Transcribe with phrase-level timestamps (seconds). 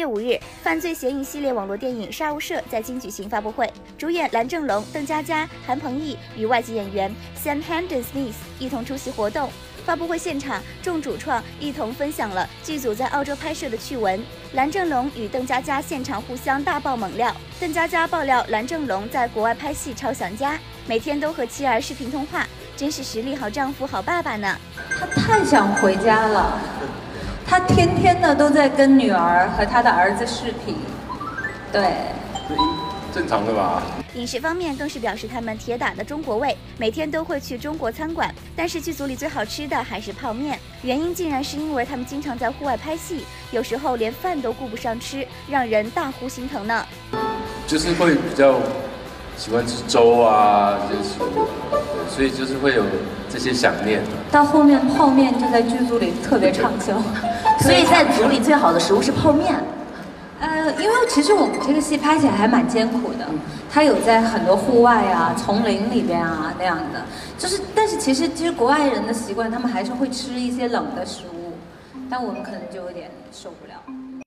[0.00, 9.50] 月五日，犯罪嫌疑系列网络电影《杀无赦》在京举行发布会，主演蓝正龙、邓家佳、韩鹏毅与外籍演员 Sam h a n d e n Smith 一同出席活动。
[9.84, 14.22] 发布会现场，众主创一同分享了剧组在澳洲拍摄的趣闻。
[14.54, 17.34] 蓝正龙与邓家佳现场互相大爆猛料。
[17.58, 24.56] 邓家佳爆料，蓝正龙在国外拍戏超想家，每天都和妻儿视频通话，真是实力好丈夫好爸爸呢。
[24.98, 26.58] 他太想回家了，
[27.50, 30.76] 他天天呢都在跟女儿和他的儿子视频，
[31.72, 31.82] 对。
[33.12, 33.82] 正常的吧。
[34.14, 38.32] 饮食方面更是表示他们铁打的中国胃，每天都会去中国餐馆。
[38.54, 46.86] 但是剧组里最好吃的还是泡面，原因竟然是因为他们经常在户外拍戏，有时候连饭都顾不上吃，让人大呼心疼呢。
[47.66, 48.60] 就是会比较
[49.36, 50.78] 喜欢吃粥啊
[52.20, 52.84] 所以就是会有
[53.30, 54.02] 这些想念。
[54.30, 56.92] 到后面泡面就在剧组里特别畅销，
[57.64, 59.54] 所以在组里最好的食物是泡面。
[60.38, 63.26] 呃，因为其实我们这个戏拍起来还蛮艰苦的，
[63.72, 67.02] 它有在很多户外啊、丛林里边啊那样的，
[67.38, 71.54] 就是，但是其实其实国外人的习惯，他们还是会吃一些冷的食物，
[72.10, 73.72] 但我们可能就有点受不了。